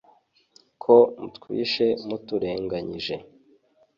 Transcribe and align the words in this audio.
ko 0.83 0.95
mutwishe 1.21 1.85
muturenganyije 2.07 3.15